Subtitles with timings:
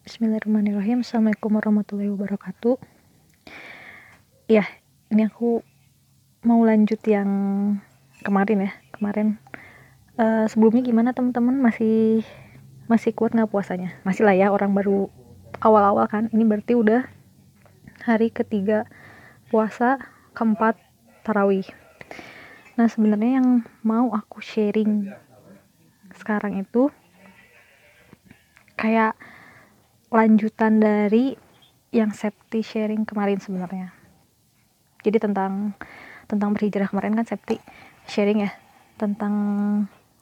[0.00, 1.04] Bismillahirrahmanirrahim.
[1.04, 2.80] Assalamualaikum warahmatullahi wabarakatuh.
[4.48, 4.64] Ya
[5.12, 5.60] ini aku
[6.40, 7.28] mau lanjut yang
[8.24, 9.36] kemarin ya kemarin.
[10.16, 11.60] Uh, sebelumnya gimana teman-teman?
[11.60, 12.24] Masih
[12.88, 13.92] masih kuat nggak puasanya?
[14.00, 15.12] Masih lah ya orang baru
[15.60, 16.32] awal-awal kan?
[16.32, 17.04] Ini berarti udah
[18.08, 18.88] hari ketiga
[19.52, 20.00] puasa
[20.32, 20.80] keempat
[21.28, 21.68] tarawih.
[22.80, 25.12] Nah sebenarnya yang mau aku sharing
[26.16, 26.88] sekarang itu
[28.80, 29.12] kayak
[30.10, 31.38] lanjutan dari
[31.94, 33.94] yang Septi sharing kemarin sebenarnya.
[35.06, 35.74] Jadi tentang
[36.26, 37.58] tentang berhijrah kemarin kan Septi
[38.10, 38.50] sharing ya
[38.98, 39.34] tentang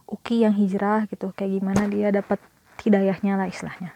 [0.08, 2.40] Uki yang hijrah gitu, kayak gimana dia dapat
[2.80, 3.92] hidayahnya lah istilahnya.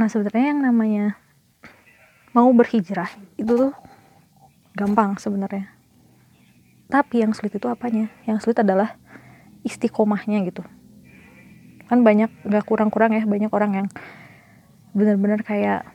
[0.00, 1.04] Nah sebenarnya yang namanya
[2.32, 3.72] mau berhijrah itu tuh
[4.72, 5.68] gampang sebenarnya.
[6.88, 8.08] Tapi yang sulit itu apanya?
[8.24, 8.96] Yang sulit adalah
[9.60, 10.64] istiqomahnya gitu
[11.90, 13.88] kan banyak gak kurang-kurang ya banyak orang yang
[14.92, 15.88] benar-benar kayak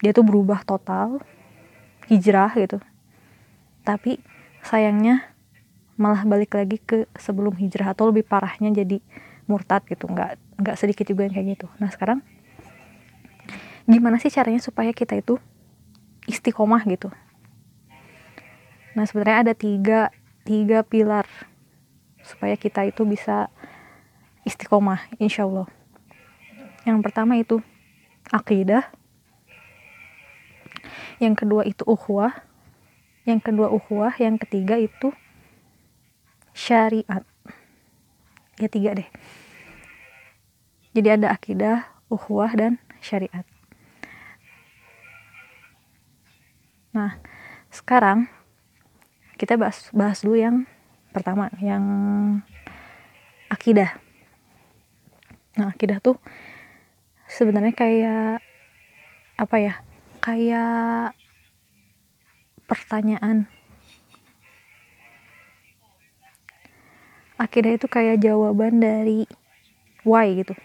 [0.00, 1.20] dia tuh berubah total
[2.08, 2.80] hijrah gitu.
[3.84, 4.18] Tapi
[4.64, 5.28] sayangnya
[6.00, 9.04] malah balik lagi ke sebelum hijrah atau lebih parahnya jadi
[9.44, 10.08] murtad gitu.
[10.08, 11.66] Nggak nggak sedikit juga yang kayak gitu.
[11.76, 12.24] Nah sekarang
[13.84, 15.36] gimana sih caranya supaya kita itu
[16.24, 17.12] istiqomah gitu?
[18.96, 20.08] Nah sebenarnya ada tiga
[20.48, 21.28] tiga pilar
[22.24, 23.52] supaya kita itu bisa
[24.48, 25.68] istiqomah insya Allah
[26.88, 27.60] yang pertama itu
[28.32, 28.88] akidah
[31.20, 32.32] yang kedua itu ukhuwah.
[33.28, 35.12] Yang kedua ukhuwah yang ketiga itu
[36.56, 37.22] syariat.
[38.56, 39.08] Ya tiga deh.
[40.96, 43.44] Jadi ada akidah ukhuwah dan syariat.
[46.96, 47.20] Nah
[47.68, 48.26] sekarang
[49.36, 50.56] kita bahas bahas dulu yang
[51.12, 51.84] pertama yang
[53.52, 53.92] akidah
[55.60, 56.16] Nah, akidah tuh
[57.28, 58.40] sebenarnya kayak
[59.36, 59.74] apa ya?
[60.24, 61.12] Kayak
[62.64, 63.44] pertanyaan.
[67.36, 69.28] Akidah itu kayak jawaban dari
[70.00, 70.56] why gitu.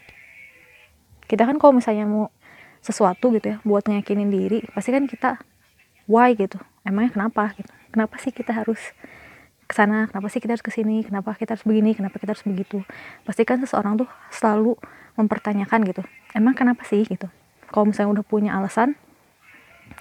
[1.28, 2.32] Kita kan kalau misalnya mau
[2.80, 5.44] sesuatu gitu ya buat ngeyakinin diri, pasti kan kita
[6.08, 6.56] why gitu.
[6.88, 7.72] Emangnya kenapa gitu?
[7.92, 8.80] Kenapa sih kita harus
[9.66, 12.46] ke sana kenapa sih kita harus ke sini kenapa kita harus begini kenapa kita harus
[12.46, 12.86] begitu.
[13.26, 14.78] Pastikan seseorang tuh selalu
[15.18, 16.02] mempertanyakan gitu
[16.38, 17.02] emang kenapa sih?
[17.06, 17.26] gitu.
[17.70, 18.94] Kalau misalnya udah punya alasan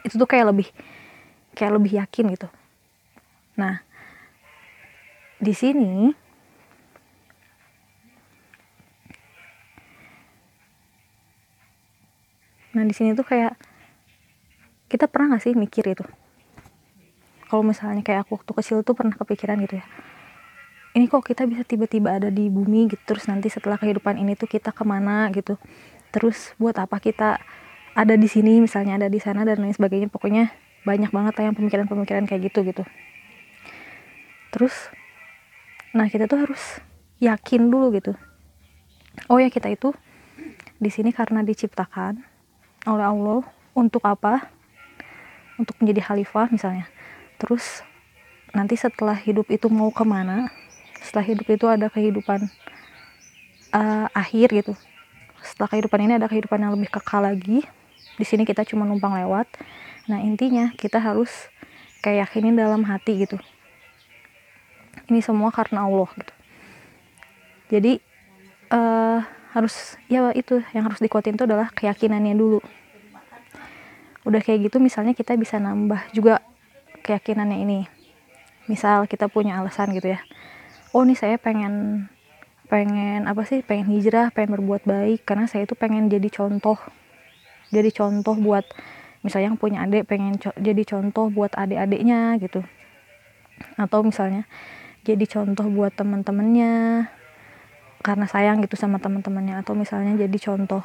[0.04, 0.68] itu tuh kayak lebih
[1.56, 2.48] kayak lebih yakin gitu.
[3.56, 3.80] Nah
[5.40, 6.12] di sini
[12.74, 13.54] nah di sini tuh kayak
[14.90, 16.02] kita pernah gak sih mikir itu
[17.54, 19.86] kalau misalnya kayak aku waktu kecil tuh pernah kepikiran gitu ya
[20.98, 24.50] ini kok kita bisa tiba-tiba ada di bumi gitu terus nanti setelah kehidupan ini tuh
[24.50, 25.54] kita ke mana gitu
[26.10, 27.38] terus buat apa kita
[27.94, 30.10] ada di sini misalnya ada di sana dan lain sebagainya.
[30.10, 30.50] Pokoknya
[30.82, 32.82] banyak banget yang pemikiran-pemikiran kayak gitu gitu.
[34.50, 34.74] Terus
[35.94, 36.82] nah kita tuh harus
[37.22, 38.18] yakin dulu gitu
[39.30, 39.94] oh ya kita itu
[40.82, 42.18] di sini karena diciptakan
[42.90, 43.46] oleh Allah
[43.78, 44.50] untuk apa?
[45.54, 46.90] Untuk menjadi khalifah misalnya
[47.44, 47.84] terus
[48.56, 50.48] nanti setelah hidup itu mau ke mana?
[51.04, 52.48] Setelah hidup itu ada kehidupan
[53.76, 54.72] uh, akhir gitu.
[55.44, 57.60] Setelah kehidupan ini ada kehidupan yang lebih kekal lagi.
[58.16, 59.44] Di sini kita cuma numpang lewat.
[60.08, 61.28] Nah intinya kita harus
[62.00, 63.36] kayak yakinin dalam hati gitu.
[65.12, 66.34] Ini semua karena Allah gitu.
[67.68, 67.92] Jadi
[68.72, 69.20] uh,
[69.52, 72.64] harus ya itu yang harus dikuatin itu adalah keyakinannya dulu.
[74.24, 76.40] Udah kayak gitu misalnya kita bisa nambah juga
[77.04, 77.80] keyakinannya ini.
[78.64, 80.24] Misal kita punya alasan gitu ya.
[80.96, 82.06] Oh nih saya pengen
[82.72, 83.60] pengen apa sih?
[83.60, 86.80] Pengen hijrah pengen berbuat baik karena saya itu pengen jadi contoh.
[87.68, 88.64] Jadi contoh buat
[89.20, 92.64] misalnya yang punya adik pengen co jadi contoh buat adik-adiknya gitu.
[93.76, 94.48] Atau misalnya
[95.04, 97.04] jadi contoh buat teman-temannya
[98.04, 100.84] karena sayang gitu sama teman-temannya atau misalnya jadi contoh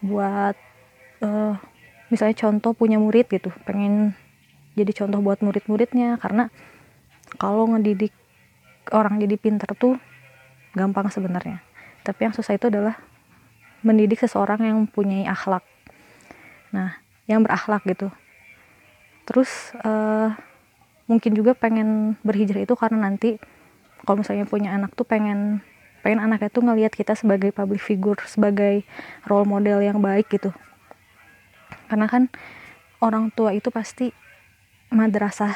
[0.00, 0.56] buat
[1.20, 1.56] uh,
[2.08, 4.16] misalnya contoh punya murid gitu pengen
[4.76, 6.20] jadi contoh buat murid-muridnya.
[6.20, 6.52] Karena
[7.40, 8.12] kalau ngedidik
[8.92, 9.98] orang jadi pinter tuh
[10.76, 11.64] gampang sebenarnya.
[12.04, 13.00] Tapi yang susah itu adalah
[13.82, 15.64] mendidik seseorang yang mempunyai akhlak.
[16.70, 18.12] Nah yang berakhlak gitu.
[19.26, 20.30] Terus uh,
[21.10, 23.42] mungkin juga pengen berhijrah itu karena nanti
[24.06, 25.64] kalau misalnya punya anak tuh pengen
[26.06, 28.86] pengen anaknya tuh ngelihat kita sebagai public figure sebagai
[29.26, 30.54] role model yang baik gitu.
[31.90, 32.30] Karena kan
[33.02, 34.14] orang tua itu pasti
[34.90, 35.54] madrasah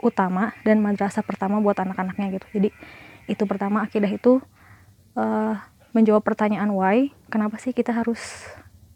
[0.00, 2.46] utama dan madrasah pertama buat anak-anaknya gitu.
[2.56, 2.68] Jadi
[3.28, 4.40] itu pertama akidah itu
[5.14, 5.54] uh,
[5.92, 8.48] menjawab pertanyaan why kenapa sih kita harus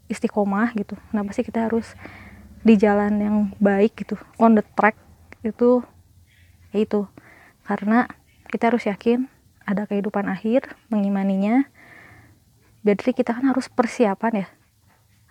[0.09, 0.97] istiqomah gitu?
[1.13, 1.93] Kenapa sih kita harus
[2.65, 4.17] di jalan yang baik gitu?
[4.41, 4.97] On the track
[5.45, 5.85] itu
[6.73, 7.05] ya itu.
[7.65, 8.09] Karena
[8.49, 9.29] kita harus yakin
[9.65, 11.69] ada kehidupan akhir mengimaninya.
[12.85, 14.47] Berarti kita kan harus persiapan ya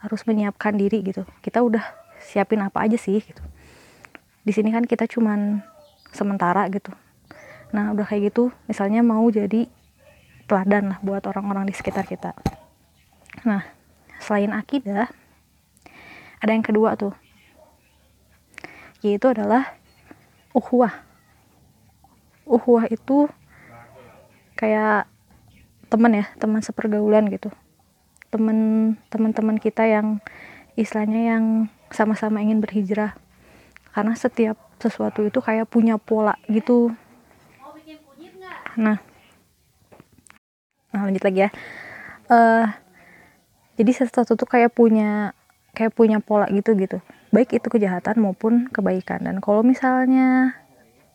[0.04, 1.24] harus menyiapkan diri gitu.
[1.40, 1.82] Kita udah
[2.20, 3.42] siapin apa aja sih gitu
[4.44, 5.64] di sini kan kita cuman
[6.12, 6.92] sementara gitu.
[7.72, 9.66] Nah udah kayak gitu misalnya mau jadi
[10.44, 12.36] teladan lah buat orang-orang di sekitar kita.
[13.48, 13.64] Nah
[14.20, 15.08] selain akidah
[16.44, 17.16] ada yang kedua tuh
[19.00, 19.76] yaitu adalah
[20.52, 20.92] uhwah
[22.44, 23.28] uhwah itu
[24.54, 25.08] kayak
[25.88, 27.48] teman ya teman sepergaulan gitu.
[28.28, 28.58] Teman
[29.08, 30.20] teman-teman kita yang
[30.76, 31.44] istilahnya yang
[31.88, 33.16] sama-sama ingin berhijrah
[33.94, 36.90] karena setiap sesuatu itu kayak punya pola gitu.
[38.74, 38.98] Nah.
[40.90, 41.50] Nah lanjut lagi ya.
[42.26, 42.66] Uh,
[43.78, 45.34] jadi sesuatu tuh kayak punya
[45.74, 46.98] kayak punya pola gitu gitu.
[47.30, 49.22] Baik itu kejahatan maupun kebaikan.
[49.22, 50.58] Dan kalau misalnya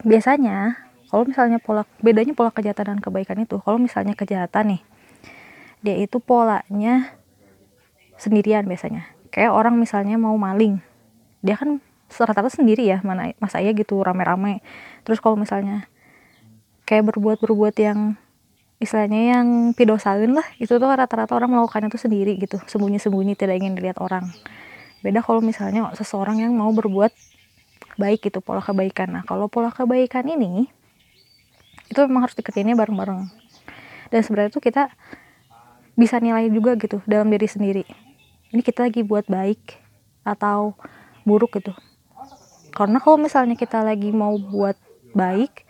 [0.08, 0.80] biasanya
[1.12, 4.82] kalau misalnya pola bedanya pola kejahatan dan kebaikan itu kalau misalnya kejahatan nih
[5.84, 7.12] dia itu polanya
[8.16, 9.08] sendirian biasanya.
[9.36, 10.80] Kayak orang misalnya mau maling
[11.40, 11.80] dia kan
[12.18, 14.66] rata-rata sendiri ya mana masa iya gitu rame-rame.
[15.06, 15.86] Terus kalau misalnya
[16.90, 18.18] kayak berbuat-berbuat yang
[18.82, 19.48] istilahnya yang
[19.78, 22.58] pidosalin lah itu tuh rata-rata orang melakukannya tuh sendiri gitu.
[22.66, 24.26] Sembunyi-sembunyi tidak ingin dilihat orang.
[25.06, 27.14] Beda kalau misalnya seseorang yang mau berbuat
[28.02, 29.14] baik gitu pola kebaikan.
[29.14, 30.66] Nah kalau pola kebaikan ini
[31.92, 33.30] itu memang harus dikerjainnya bareng-bareng.
[34.10, 34.90] Dan sebenarnya tuh kita
[35.94, 37.84] bisa nilai juga gitu dalam diri sendiri.
[38.50, 39.78] Ini kita lagi buat baik
[40.26, 40.74] atau
[41.28, 41.76] buruk gitu
[42.80, 44.80] karena kalau misalnya kita lagi mau buat
[45.12, 45.68] baik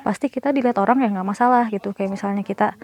[0.00, 1.92] pasti kita dilihat orang ya nggak masalah gitu.
[1.92, 2.80] Kayak misalnya kita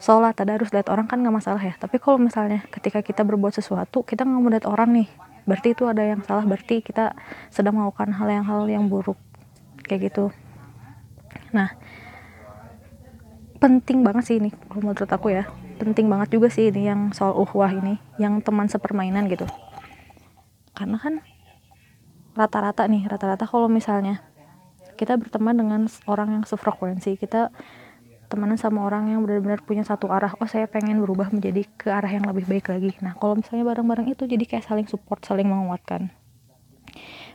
[0.00, 1.76] sholat ada harus lihat orang kan nggak masalah ya.
[1.76, 5.08] Tapi kalau misalnya ketika kita berbuat sesuatu kita nggak mau lihat orang nih.
[5.44, 7.12] Berarti itu ada yang salah berarti kita
[7.52, 9.20] sedang melakukan hal yang hal yang buruk.
[9.84, 10.24] Kayak gitu.
[11.52, 11.76] Nah
[13.60, 15.44] penting banget sih ini menurut aku ya.
[15.76, 19.44] Penting banget juga sih ini yang soal uhwah ini yang teman sepermainan gitu.
[20.72, 21.20] Karena kan
[22.40, 24.24] rata-rata nih rata-rata kalau misalnya
[24.96, 27.52] kita berteman dengan orang yang sefrekuensi kita
[28.30, 32.08] temenan sama orang yang benar-benar punya satu arah oh saya pengen berubah menjadi ke arah
[32.08, 32.94] yang lebih baik lagi.
[33.02, 36.14] Nah kalau misalnya bareng-bareng itu jadi kayak saling support saling menguatkan.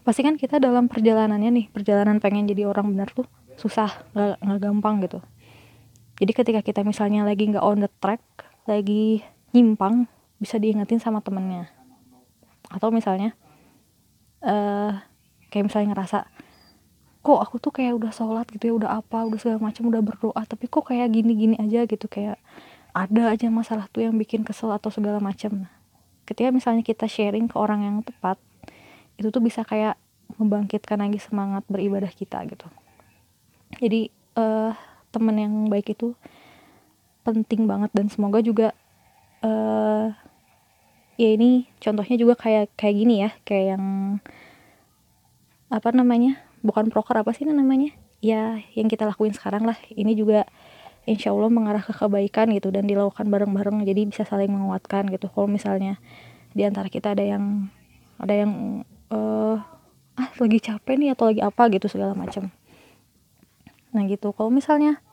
[0.08, 3.28] Pasti kan kita dalam perjalanannya nih perjalanan pengen jadi orang benar tuh
[3.60, 5.20] susah nggak gampang gitu.
[6.16, 8.24] Jadi ketika kita misalnya lagi nggak on the track
[8.64, 9.20] lagi
[9.52, 10.08] nyimpang
[10.40, 11.68] bisa diingetin sama temennya.
[12.72, 13.36] Atau misalnya
[14.46, 14.94] uh,
[15.50, 16.30] kayak misalnya ngerasa
[17.26, 20.42] kok aku tuh kayak udah sholat gitu ya udah apa udah segala macam udah berdoa
[20.46, 22.38] tapi kok kayak gini-gini aja gitu kayak
[22.96, 25.68] ada aja masalah tuh yang bikin kesel atau segala macam.
[26.24, 28.40] Ketika misalnya kita sharing ke orang yang tepat
[29.20, 30.00] itu tuh bisa kayak
[30.40, 32.66] membangkitkan lagi semangat beribadah kita gitu.
[33.84, 34.08] Jadi
[34.40, 34.72] uh,
[35.12, 36.16] temen yang baik itu
[37.28, 38.72] penting banget dan semoga juga
[39.44, 40.16] uh,
[41.16, 43.84] ya ini contohnya juga kayak kayak gini ya kayak yang
[45.72, 47.94] apa namanya bukan proker apa sih namanya?
[48.20, 49.78] Ya yang kita lakuin sekarang lah.
[49.94, 50.50] Ini juga
[51.06, 53.86] insya Allah mengarah ke kebaikan gitu dan dilakukan bareng-bareng.
[53.86, 55.30] Jadi bisa saling menguatkan gitu.
[55.30, 56.02] Kalau misalnya
[56.56, 57.70] di antara kita ada yang
[58.18, 58.82] ada yang
[59.14, 59.62] uh,
[60.16, 62.50] ah lagi capek nih atau lagi apa gitu segala macam.
[63.94, 64.34] Nah gitu.
[64.34, 65.04] Kalau misalnya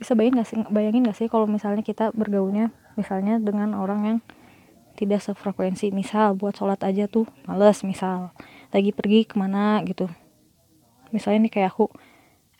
[0.00, 4.18] bisa bayangin gak sih bayangin gak sih kalau misalnya kita bergaulnya misalnya dengan orang yang
[5.00, 8.36] tidak sefrekuensi misal buat sholat aja tuh males misal
[8.68, 10.12] lagi pergi ke mana gitu.
[11.08, 11.88] Misalnya nih kayak aku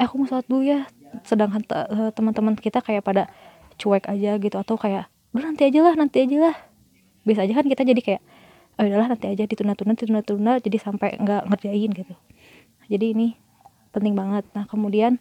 [0.01, 0.89] eh aku mau sholat dulu ya.
[1.29, 3.29] Sedangkan eh, teman-teman kita kayak pada
[3.77, 6.57] cuek aja gitu atau kayak udah nanti aja lah nanti aja lah.
[7.29, 8.23] Bisa aja kan kita jadi kayak
[8.81, 12.15] oh udahlah nanti aja ditunda-tunda ditunda-tunda jadi sampai nggak ngerjain gitu.
[12.89, 13.29] Jadi ini
[13.93, 14.49] penting banget.
[14.57, 15.21] Nah kemudian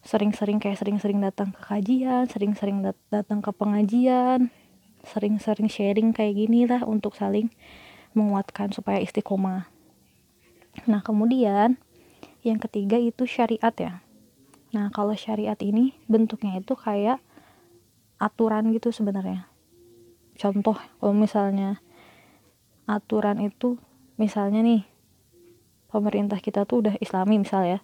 [0.00, 4.48] sering-sering kayak sering-sering datang ke kajian sering-sering dat datang ke pengajian
[5.04, 7.48] sering-sering sharing kayak gini lah untuk saling
[8.12, 9.70] menguatkan supaya istiqomah.
[10.86, 11.78] Nah kemudian
[12.42, 14.02] yang ketiga itu syariat ya.
[14.70, 17.18] Nah kalau syariat ini bentuknya itu kayak
[18.20, 19.50] aturan gitu sebenarnya.
[20.36, 21.80] Contoh kalau misalnya
[22.88, 23.76] aturan itu
[24.16, 24.82] misalnya nih
[25.90, 27.78] pemerintah kita tuh udah islami misal ya.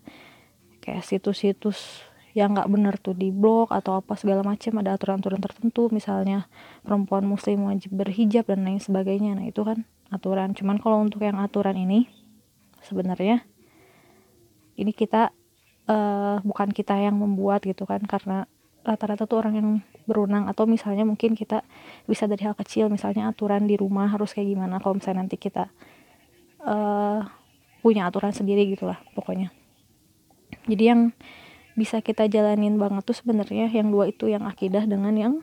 [0.81, 5.89] Kayak situs-situs yang nggak bener tuh di blog atau apa segala macam ada aturan-aturan tertentu
[5.89, 6.45] misalnya
[6.85, 9.41] perempuan muslim wajib berhijab dan lain sebagainya.
[9.41, 10.53] Nah itu kan aturan.
[10.53, 12.13] Cuman kalau untuk yang aturan ini
[12.85, 13.41] sebenarnya
[14.77, 15.33] ini kita
[15.89, 18.45] uh, bukan kita yang membuat gitu kan karena
[18.85, 19.69] rata-rata tuh orang yang
[20.05, 21.65] berwenang atau misalnya mungkin kita
[22.05, 24.77] bisa dari hal kecil misalnya aturan di rumah harus kayak gimana.
[24.77, 25.73] Kalau misalnya nanti kita
[26.69, 27.25] uh,
[27.81, 29.49] punya aturan sendiri gitulah pokoknya.
[30.69, 31.17] Jadi yang
[31.77, 35.35] bisa kita jalanin banget tuh sebenarnya yang dua itu yang akidah dengan yang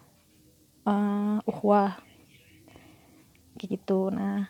[0.90, 2.02] uh, uhwah
[3.62, 4.10] gitu.
[4.10, 4.50] Nah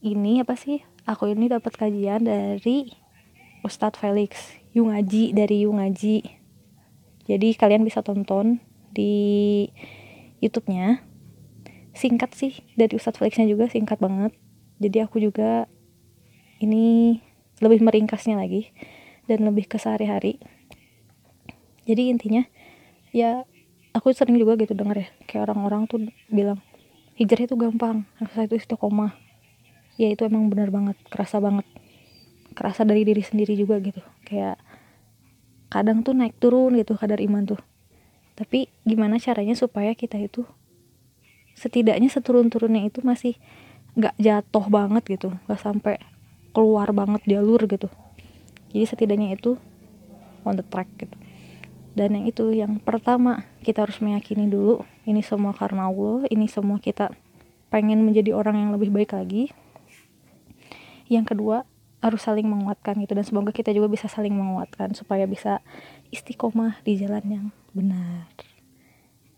[0.00, 0.80] ini apa sih?
[1.04, 2.88] Aku ini dapat kajian dari
[3.60, 6.24] Ustadz Felix Yungaji dari Yungaji.
[7.28, 8.64] Jadi kalian bisa tonton
[8.96, 9.68] di
[10.40, 11.04] YouTube-nya.
[11.92, 14.32] Singkat sih dari Ustadz Felixnya juga singkat banget.
[14.80, 15.68] Jadi aku juga
[16.64, 17.20] ini
[17.60, 18.72] lebih meringkasnya lagi
[19.30, 20.42] dan lebih ke sehari-hari.
[21.86, 22.42] Jadi intinya
[23.14, 23.46] ya
[23.94, 26.58] aku sering juga gitu denger ya kayak orang-orang tuh bilang
[27.14, 29.14] hijrah itu gampang rasa itu istiqomah.
[29.94, 31.62] Ya itu emang benar banget kerasa banget.
[32.58, 34.02] Kerasa dari diri sendiri juga gitu.
[34.26, 34.58] Kayak
[35.70, 37.60] kadang tuh naik turun gitu kadar iman tuh.
[38.34, 40.42] Tapi gimana caranya supaya kita itu
[41.54, 43.36] setidaknya seturun-turunnya itu masih
[43.98, 46.00] gak jatuh banget gitu gak sampai
[46.56, 47.92] keluar banget jalur gitu
[48.70, 49.58] jadi setidaknya itu
[50.46, 51.14] on the track gitu.
[51.90, 56.78] Dan yang itu yang pertama kita harus meyakini dulu ini semua karena Allah ini semua
[56.78, 57.10] kita
[57.70, 59.50] pengen menjadi orang yang lebih baik lagi.
[61.10, 61.66] Yang kedua
[61.98, 63.12] harus saling menguatkan gitu.
[63.18, 65.58] Dan semoga kita juga bisa saling menguatkan supaya bisa
[66.14, 68.30] istiqomah di jalan yang benar.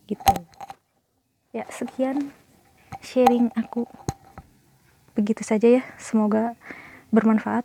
[0.05, 0.35] Gitu.
[1.57, 2.37] Ya sekian
[3.01, 3.89] sharing aku.
[5.17, 5.83] Begitu saja ya.
[5.97, 6.53] Semoga
[7.09, 7.65] bermanfaat